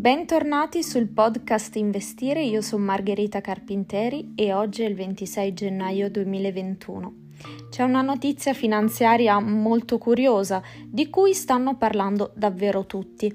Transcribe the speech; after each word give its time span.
Bentornati 0.00 0.82
sul 0.82 1.08
podcast 1.08 1.76
Investire, 1.76 2.42
io 2.42 2.60
sono 2.60 2.84
Margherita 2.84 3.40
Carpinteri 3.40 4.32
e 4.34 4.52
oggi 4.52 4.82
è 4.82 4.86
il 4.86 4.94
26 4.94 5.54
gennaio 5.54 6.10
2021. 6.10 7.14
C'è 7.70 7.82
una 7.82 8.02
notizia 8.02 8.52
finanziaria 8.52 9.38
molto 9.40 9.96
curiosa 9.96 10.62
di 10.86 11.08
cui 11.08 11.32
stanno 11.32 11.78
parlando 11.78 12.32
davvero 12.34 12.84
tutti 12.84 13.34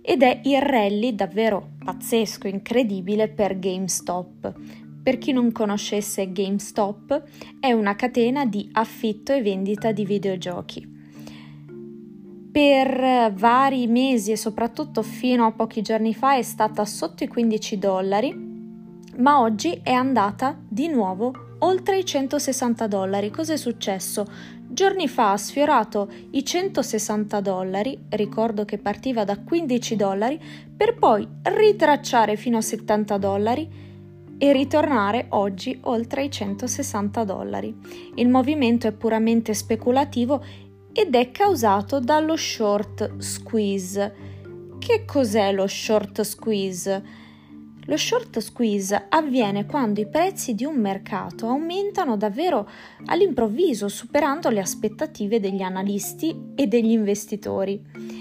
ed 0.00 0.22
è 0.22 0.40
il 0.44 0.62
rally 0.62 1.16
davvero 1.16 1.72
pazzesco, 1.84 2.46
incredibile 2.46 3.28
per 3.28 3.58
GameStop. 3.58 4.54
Per 5.02 5.18
chi 5.18 5.32
non 5.32 5.52
conoscesse 5.52 6.30
GameStop, 6.30 7.22
è 7.58 7.72
una 7.72 7.96
catena 7.96 8.44
di 8.44 8.68
affitto 8.72 9.32
e 9.32 9.42
vendita 9.42 9.92
di 9.92 10.04
videogiochi 10.04 10.98
per 12.50 13.32
vari 13.34 13.86
mesi 13.86 14.32
e 14.32 14.36
soprattutto 14.36 15.02
fino 15.02 15.46
a 15.46 15.52
pochi 15.52 15.82
giorni 15.82 16.14
fa 16.14 16.36
è 16.36 16.42
stata 16.42 16.84
sotto 16.84 17.22
i 17.22 17.28
15 17.28 17.78
dollari, 17.78 18.34
ma 19.18 19.40
oggi 19.40 19.80
è 19.82 19.92
andata 19.92 20.58
di 20.68 20.88
nuovo 20.88 21.32
oltre 21.60 21.98
i 21.98 22.04
160 22.04 22.86
dollari. 22.86 23.30
Cos'è 23.30 23.56
successo? 23.56 24.26
Giorni 24.66 25.08
fa 25.08 25.32
ha 25.32 25.36
sfiorato 25.36 26.10
i 26.30 26.44
160 26.44 27.40
dollari, 27.40 27.98
ricordo 28.10 28.64
che 28.64 28.78
partiva 28.78 29.24
da 29.24 29.38
15 29.38 29.96
dollari, 29.96 30.40
per 30.76 30.96
poi 30.96 31.26
ritracciare 31.42 32.36
fino 32.36 32.56
a 32.56 32.62
70 32.62 33.18
dollari 33.18 33.88
e 34.42 34.54
ritornare 34.54 35.26
oggi 35.30 35.78
oltre 35.82 36.24
i 36.24 36.30
160 36.30 37.24
dollari. 37.24 37.76
Il 38.14 38.30
movimento 38.30 38.86
è 38.86 38.92
puramente 38.92 39.52
speculativo 39.52 40.42
ed 40.94 41.14
è 41.14 41.30
causato 41.30 42.00
dallo 42.00 42.36
short 42.36 43.18
squeeze. 43.18 44.14
Che 44.78 45.04
cos'è 45.04 45.52
lo 45.52 45.66
short 45.66 46.22
squeeze? 46.22 47.02
Lo 47.84 47.96
short 47.98 48.38
squeeze 48.38 49.08
avviene 49.10 49.66
quando 49.66 50.00
i 50.00 50.08
prezzi 50.08 50.54
di 50.54 50.64
un 50.64 50.80
mercato 50.80 51.46
aumentano 51.46 52.16
davvero 52.16 52.66
all'improvviso, 53.04 53.88
superando 53.88 54.48
le 54.48 54.60
aspettative 54.60 55.38
degli 55.38 55.60
analisti 55.60 56.52
e 56.54 56.66
degli 56.66 56.92
investitori 56.92 58.19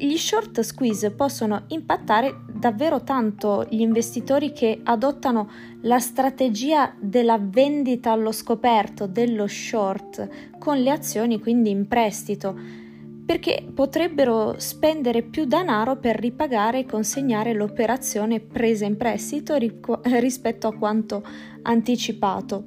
gli 0.00 0.16
short 0.16 0.60
squeeze 0.62 1.10
possono 1.10 1.64
impattare 1.68 2.44
davvero 2.52 3.02
tanto 3.02 3.66
gli 3.68 3.80
investitori 3.80 4.52
che 4.52 4.80
adottano 4.82 5.50
la 5.82 5.98
strategia 5.98 6.94
della 6.98 7.38
vendita 7.38 8.12
allo 8.12 8.32
scoperto, 8.32 9.06
dello 9.06 9.46
short, 9.46 10.56
con 10.58 10.78
le 10.78 10.90
azioni 10.90 11.38
quindi 11.38 11.70
in 11.70 11.86
prestito, 11.86 12.58
perché 13.26 13.62
potrebbero 13.72 14.54
spendere 14.56 15.22
più 15.22 15.44
denaro 15.44 15.96
per 15.96 16.18
ripagare 16.18 16.80
e 16.80 16.86
consegnare 16.86 17.52
l'operazione 17.52 18.40
presa 18.40 18.86
in 18.86 18.96
prestito 18.96 19.56
rispetto 19.56 20.66
a 20.66 20.74
quanto 20.74 21.22
anticipato. 21.62 22.64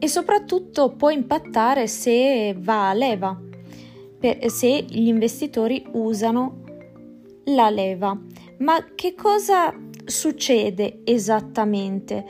E 0.00 0.08
soprattutto 0.08 0.90
può 0.90 1.10
impattare 1.10 1.86
se 1.86 2.54
va 2.58 2.90
a 2.90 2.94
leva 2.94 3.46
per, 4.18 4.50
se 4.50 4.84
gli 4.88 5.06
investitori 5.06 5.84
usano 5.92 6.64
la 7.44 7.70
leva. 7.70 8.18
Ma 8.58 8.84
che 8.94 9.14
cosa 9.14 9.74
succede 10.04 11.00
esattamente? 11.04 12.24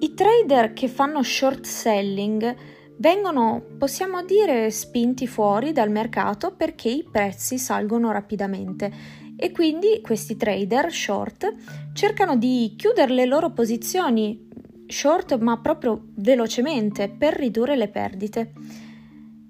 I 0.00 0.14
trader 0.14 0.72
che 0.72 0.88
fanno 0.88 1.22
short 1.22 1.64
selling 1.64 2.56
vengono, 2.96 3.62
possiamo 3.78 4.24
dire, 4.24 4.70
spinti 4.70 5.26
fuori 5.26 5.72
dal 5.72 5.90
mercato 5.90 6.54
perché 6.56 6.88
i 6.88 7.06
prezzi 7.08 7.58
salgono 7.58 8.10
rapidamente 8.10 9.20
e 9.36 9.50
quindi 9.50 10.00
questi 10.00 10.36
trader 10.36 10.92
short 10.92 11.52
cercano 11.94 12.36
di 12.36 12.74
chiudere 12.76 13.12
le 13.12 13.26
loro 13.26 13.50
posizioni 13.50 14.48
short 14.86 15.38
ma 15.38 15.58
proprio 15.58 16.10
velocemente 16.16 17.08
per 17.08 17.34
ridurre 17.34 17.76
le 17.76 17.88
perdite 17.88 18.52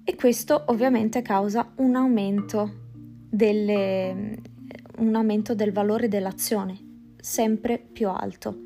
e 0.03 0.15
questo 0.15 0.63
ovviamente 0.67 1.21
causa 1.21 1.71
un 1.77 1.95
aumento, 1.95 2.71
delle, 3.29 4.37
un 4.97 5.15
aumento 5.15 5.55
del 5.55 5.71
valore 5.71 6.07
dell'azione 6.07 6.91
sempre 7.23 7.79
più 7.79 8.09
alto. 8.09 8.63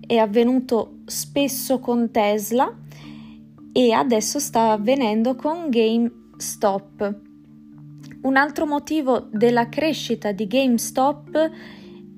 È 0.00 0.16
avvenuto 0.16 1.00
spesso 1.06 1.80
con 1.80 2.12
Tesla 2.12 2.72
e 3.72 3.92
adesso 3.92 4.38
sta 4.38 4.70
avvenendo 4.70 5.34
con 5.34 5.68
GameStop. 5.68 7.20
Un 8.22 8.36
altro 8.36 8.66
motivo 8.66 9.28
della 9.32 9.68
crescita 9.68 10.30
di 10.30 10.46
GameStop 10.46 11.50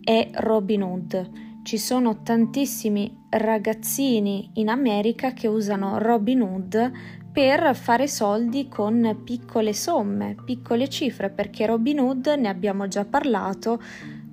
è 0.03 0.31
Robinhood. 0.35 1.31
Ci 1.63 1.79
sono 1.79 2.23
tantissimi 2.23 3.20
ragazzini 3.31 4.51
in 4.55 4.69
America 4.69 5.33
che 5.33 5.47
usano 5.47 5.99
Robinhood 5.99 6.93
per 7.33 7.77
fare 7.77 8.09
soldi 8.09 8.69
con 8.69 9.21
piccole 9.25 9.73
somme, 9.73 10.37
piccole 10.45 10.89
cifre, 10.89 11.31
perché 11.31 11.67
Robinhood, 11.67 12.27
ne 12.39 12.49
abbiamo 12.49 12.89
già 12.89 13.05
parlato, 13.05 13.81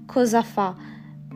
cosa 0.05 0.41
fa? 0.41 0.75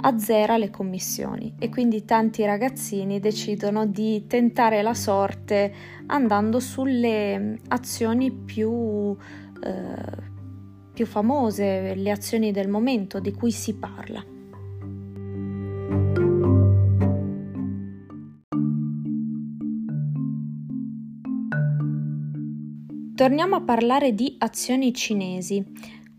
Azzera 0.04 0.58
le 0.58 0.72
commissioni 0.72 1.54
e 1.60 1.70
quindi 1.70 2.04
tanti 2.04 2.44
ragazzini 2.44 3.20
decidono 3.20 3.86
di 3.86 4.26
tentare 4.26 4.82
la 4.82 4.96
sorte 4.96 5.74
andando 6.08 6.60
sulle 6.60 7.60
azioni 7.68 8.32
più, 8.32 9.16
eh, 9.62 10.30
più 10.92 11.06
famose, 11.06 11.94
le 11.94 12.10
azioni 12.10 12.52
del 12.52 12.70
momento 12.70 13.20
di 13.20 13.32
cui 13.34 13.52
si 13.52 13.76
parla. 13.76 14.41
Torniamo 23.22 23.56
a 23.58 23.62
parlare 23.62 24.16
di 24.16 24.34
azioni 24.40 24.96
cinesi. 24.96 25.64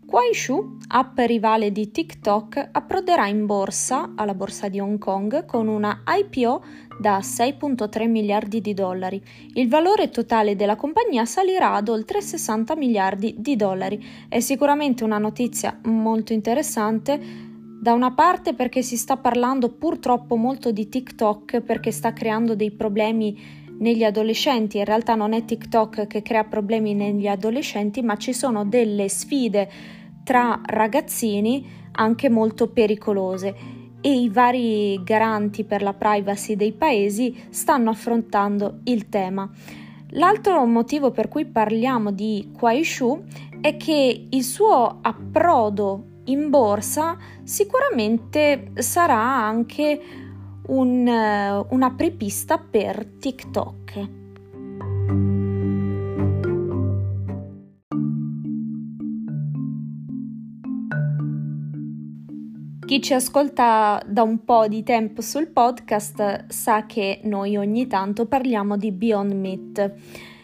Kuaishu, 0.05 0.77
app 0.87 1.19
rivale 1.19 1.69
di 1.69 1.91
TikTok, 1.91 2.69
approderà 2.71 3.27
in 3.27 3.45
borsa, 3.45 4.13
alla 4.15 4.33
borsa 4.33 4.69
di 4.69 4.79
Hong 4.79 4.97
Kong, 4.97 5.43
con 5.43 5.67
una 5.67 6.03
IPO 6.07 6.63
da 7.01 7.19
6.3 7.19 8.07
miliardi 8.07 8.61
di 8.61 8.73
dollari. 8.73 9.21
Il 9.55 9.67
valore 9.67 10.11
totale 10.11 10.55
della 10.55 10.77
compagnia 10.77 11.25
salirà 11.25 11.73
ad 11.73 11.89
oltre 11.89 12.21
60 12.21 12.73
miliardi 12.77 13.35
di 13.37 13.57
dollari. 13.57 14.01
È 14.29 14.39
sicuramente 14.39 15.03
una 15.03 15.17
notizia 15.17 15.77
molto 15.83 16.31
interessante. 16.31 17.19
Da 17.81 17.91
una 17.91 18.13
parte 18.13 18.53
perché 18.53 18.81
si 18.81 18.95
sta 18.95 19.17
parlando 19.17 19.67
purtroppo 19.67 20.37
molto 20.37 20.71
di 20.71 20.87
TikTok 20.87 21.59
perché 21.59 21.91
sta 21.91 22.13
creando 22.13 22.55
dei 22.55 22.71
problemi 22.71 23.62
negli 23.83 24.05
adolescenti, 24.05 24.77
in 24.77 24.85
realtà 24.85 25.13
non 25.13 25.33
è 25.33 25.43
TikTok 25.43 26.07
che 26.07 26.21
crea 26.21 26.45
problemi 26.45 26.93
negli 26.93 27.27
adolescenti, 27.27 28.01
ma 28.01 28.15
ci 28.15 28.33
sono 28.33 28.63
delle 28.63 29.09
sfide 29.09 29.69
tra 30.23 30.61
ragazzini 30.65 31.81
anche 31.91 32.29
molto 32.29 32.69
pericolose 32.69 33.81
e 33.99 34.19
i 34.21 34.29
vari 34.29 35.03
garanti 35.03 35.65
per 35.65 35.81
la 35.81 35.93
privacy 35.93 36.55
dei 36.55 36.71
paesi 36.71 37.35
stanno 37.49 37.89
affrontando 37.89 38.79
il 38.85 39.09
tema. 39.09 39.49
L'altro 40.11 40.65
motivo 40.65 41.11
per 41.11 41.27
cui 41.27 41.45
parliamo 41.45 42.11
di 42.11 42.51
Kuaishu 42.57 43.23
è 43.59 43.75
che 43.75 44.27
il 44.29 44.43
suo 44.43 44.99
approdo 45.01 46.21
in 46.25 46.49
borsa 46.49 47.17
sicuramente 47.43 48.71
sarà 48.75 49.19
anche 49.19 50.22
un, 50.67 51.07
uh, 51.07 51.73
una 51.73 51.93
prepista 51.95 52.57
per 52.57 53.05
TikTok. 53.05 54.21
Chi 62.85 63.01
ci 63.01 63.13
ascolta 63.13 64.03
da 64.05 64.21
un 64.21 64.43
po' 64.43 64.67
di 64.67 64.83
tempo 64.83 65.21
sul 65.21 65.47
podcast 65.47 66.45
sa 66.49 66.85
che 66.85 67.21
noi 67.23 67.57
ogni 67.57 67.87
tanto 67.87 68.27
parliamo 68.27 68.77
di 68.77 68.91
Beyond 68.91 69.31
Meat. 69.31 69.93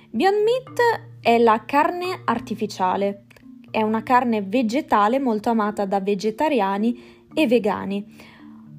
Beyond 0.09 0.37
Meat 0.37 1.19
è 1.19 1.37
la 1.37 1.63
carne 1.65 2.21
artificiale, 2.25 3.25
è 3.69 3.83
una 3.83 4.01
carne 4.01 4.41
vegetale 4.41 5.19
molto 5.19 5.49
amata 5.49 5.85
da 5.85 5.99
vegetariani 5.99 7.27
e 7.33 7.45
vegani. 7.45 8.03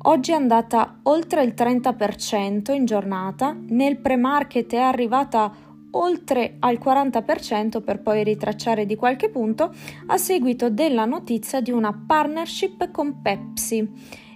Oggi 0.04 0.30
è 0.30 0.34
andata 0.34 1.00
oltre 1.02 1.42
il 1.42 1.52
30% 1.54 2.72
in 2.72 2.86
giornata, 2.86 3.54
nel 3.68 3.98
pre-market 3.98 4.72
è 4.72 4.78
arrivata 4.78 5.52
oltre 5.90 6.56
al 6.60 6.78
40% 6.82 7.82
per 7.82 8.00
poi 8.00 8.24
ritracciare 8.24 8.86
di 8.86 8.96
qualche 8.96 9.28
punto 9.28 9.74
a 10.06 10.16
seguito 10.16 10.70
della 10.70 11.04
notizia 11.04 11.60
di 11.60 11.70
una 11.70 11.92
partnership 11.92 12.90
con 12.90 13.20
Pepsi. 13.20 13.86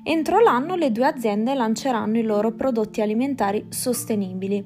Entro 0.02 0.40
l'anno 0.40 0.74
le 0.74 0.92
due 0.92 1.06
aziende 1.06 1.54
lanceranno 1.54 2.18
i 2.18 2.22
loro 2.22 2.52
prodotti 2.52 3.00
alimentari 3.00 3.64
sostenibili. 3.70 4.62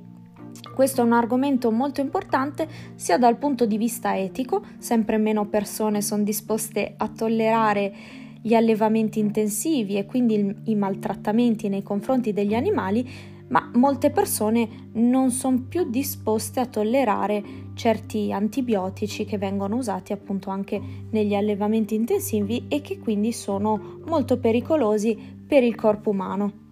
Questo 0.74 1.02
è 1.02 1.04
un 1.04 1.12
argomento 1.12 1.70
molto 1.70 2.00
importante 2.00 2.66
sia 2.96 3.18
dal 3.18 3.36
punto 3.36 3.66
di 3.66 3.78
vista 3.78 4.18
etico, 4.18 4.64
sempre 4.78 5.16
meno 5.16 5.46
persone 5.46 6.02
sono 6.02 6.24
disposte 6.24 6.94
a 6.96 7.08
tollerare 7.08 8.26
gli 8.42 8.54
allevamenti 8.54 9.18
intensivi 9.18 9.96
e 9.96 10.06
quindi 10.06 10.54
i 10.64 10.74
maltrattamenti 10.74 11.68
nei 11.68 11.82
confronti 11.82 12.32
degli 12.32 12.54
animali, 12.54 13.08
ma 13.48 13.70
molte 13.74 14.10
persone 14.10 14.90
non 14.92 15.30
sono 15.30 15.64
più 15.68 15.88
disposte 15.88 16.60
a 16.60 16.66
tollerare 16.66 17.42
certi 17.74 18.32
antibiotici 18.32 19.24
che 19.24 19.38
vengono 19.38 19.76
usati 19.76 20.12
appunto 20.12 20.50
anche 20.50 20.80
negli 21.10 21.34
allevamenti 21.34 21.94
intensivi 21.94 22.66
e 22.68 22.80
che 22.80 22.98
quindi 22.98 23.32
sono 23.32 24.00
molto 24.06 24.38
pericolosi 24.38 25.16
per 25.46 25.62
il 25.62 25.74
corpo 25.74 26.10
umano. 26.10 26.67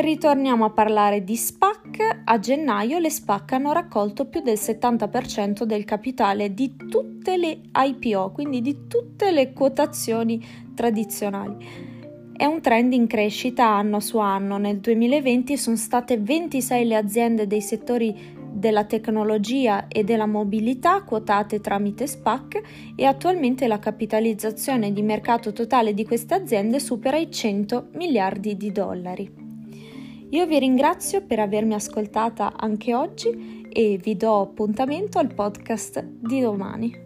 Ritorniamo 0.00 0.64
a 0.64 0.70
parlare 0.70 1.22
di 1.22 1.36
SPAC. 1.36 2.22
A 2.24 2.38
gennaio 2.38 2.98
le 2.98 3.10
SPAC 3.10 3.52
hanno 3.52 3.72
raccolto 3.72 4.24
più 4.24 4.40
del 4.40 4.56
70% 4.56 5.64
del 5.64 5.84
capitale 5.84 6.54
di 6.54 6.76
tutte 6.88 7.36
le 7.36 7.60
IPO, 7.74 8.32
quindi 8.32 8.62
di 8.62 8.86
tutte 8.88 9.30
le 9.30 9.52
quotazioni 9.52 10.42
tradizionali. 10.74 11.90
È 12.34 12.46
un 12.46 12.62
trend 12.62 12.94
in 12.94 13.06
crescita 13.06 13.66
anno 13.66 14.00
su 14.00 14.16
anno. 14.16 14.56
Nel 14.56 14.78
2020 14.78 15.58
sono 15.58 15.76
state 15.76 16.16
26 16.16 16.86
le 16.86 16.96
aziende 16.96 17.46
dei 17.46 17.60
settori 17.60 18.40
della 18.50 18.84
tecnologia 18.84 19.88
e 19.88 20.04
della 20.04 20.26
mobilità 20.26 21.02
quotate 21.02 21.60
tramite 21.60 22.06
SPAC 22.06 22.60
e 22.96 23.04
attualmente 23.04 23.66
la 23.66 23.78
capitalizzazione 23.78 24.92
di 24.92 25.02
mercato 25.02 25.52
totale 25.52 25.92
di 25.92 26.04
queste 26.04 26.34
aziende 26.34 26.80
supera 26.80 27.18
i 27.18 27.30
100 27.30 27.88
miliardi 27.92 28.56
di 28.56 28.72
dollari. 28.72 29.41
Io 30.32 30.46
vi 30.46 30.58
ringrazio 30.58 31.20
per 31.20 31.40
avermi 31.40 31.74
ascoltata 31.74 32.54
anche 32.56 32.94
oggi 32.94 33.66
e 33.68 33.98
vi 34.02 34.16
do 34.16 34.40
appuntamento 34.40 35.18
al 35.18 35.34
podcast 35.34 36.02
di 36.02 36.40
domani. 36.40 37.01